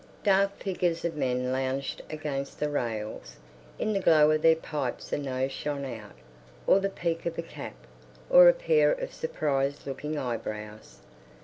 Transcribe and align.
Dark 0.23 0.57
figures 0.57 1.05
of 1.05 1.15
men 1.15 1.51
lounged 1.51 2.01
against 2.09 2.59
the 2.59 2.71
rails. 2.71 3.35
In 3.77 3.93
the 3.93 3.99
glow 3.99 4.31
of 4.31 4.41
their 4.41 4.55
pipes 4.55 5.13
a 5.13 5.17
nose 5.19 5.51
shone 5.51 5.85
out, 5.85 6.15
or 6.65 6.79
the 6.79 6.89
peak 6.89 7.27
of 7.27 7.37
a 7.37 7.43
cap, 7.43 7.75
or 8.27 8.49
a 8.49 8.53
pair 8.53 8.91
of 8.91 9.13
surprised 9.13 9.85
looking 9.85 10.17
eyebrows. 10.17 11.01